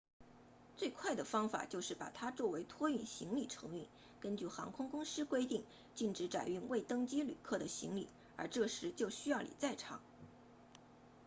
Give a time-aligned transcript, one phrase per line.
[0.77, 3.87] 最快的方法就是把它作为托运行李承运
[4.19, 10.01] 根据航空公司规定禁止载运未登机旅客的行李而这时就需要你在场